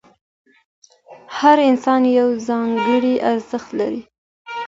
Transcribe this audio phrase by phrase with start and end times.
[1.37, 4.01] هر انسان یو ځانګړی ارزښت لري.